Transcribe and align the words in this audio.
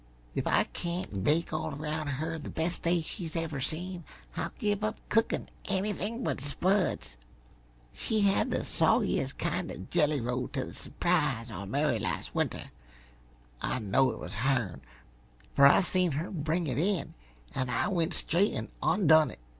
If 0.33 0.47
I 0.47 0.63
can't 0.63 1.23
bake 1.23 1.53
all 1.53 1.75
around 1.75 2.07
her 2.07 2.39
the 2.39 2.49
best 2.49 2.81
day 2.81 3.03
she 3.03 3.29
ever 3.35 3.61
seen, 3.61 4.03
I'll 4.35 4.49
give 4.57 4.83
up 4.83 4.97
cookin' 5.09 5.47
anything 5.65 6.23
but 6.23 6.41
spuds. 6.41 7.17
She 7.93 8.21
had 8.21 8.49
the 8.49 8.63
soggiest 8.65 9.37
kind 9.37 9.71
uh 9.71 9.75
jelly 9.91 10.19
roll 10.19 10.47
t' 10.47 10.61
the 10.63 10.73
su'prise 10.73 11.51
on 11.51 11.69
Mary 11.69 11.99
last 11.99 12.33
winter. 12.33 12.71
I 13.61 13.77
know 13.77 14.09
it 14.09 14.17
was 14.17 14.33
hern, 14.41 14.81
fer 15.55 15.67
I 15.67 15.81
seen 15.81 16.13
her 16.13 16.31
bring 16.31 16.65
it 16.65 16.79
in, 16.79 17.13
an' 17.53 17.69
I 17.69 17.87
went 17.87 18.15
straight 18.15 18.53
an' 18.53 18.69
ondone 18.81 19.29
it. 19.33 19.39